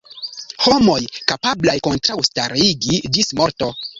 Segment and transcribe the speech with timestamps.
[0.67, 0.95] Homoj
[1.33, 3.71] kapablaj kontraŭstari ĝis morto.